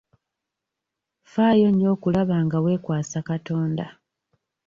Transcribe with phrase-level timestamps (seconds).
[1.23, 3.85] Ffaayo nnyo okulaba nga weekwasa katonda.